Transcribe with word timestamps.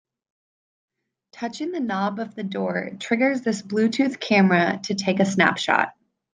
Touching 1.33 1.71
the 1.71 1.79
knob 1.79 2.17
of 2.17 2.33
the 2.33 2.41
door 2.41 2.89
triggers 2.99 3.41
this 3.41 3.61
Bluetooth 3.61 4.19
camera 4.19 4.79
to 4.85 4.95
take 4.95 5.19
a 5.19 5.25
snapshot. 5.25 5.89